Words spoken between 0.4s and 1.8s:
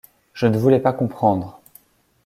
ne voulais pas comprendre!